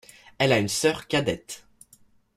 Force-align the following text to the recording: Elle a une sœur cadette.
Elle 0.39 0.51
a 0.51 0.57
une 0.57 0.67
sœur 0.67 1.05
cadette. 1.05 1.63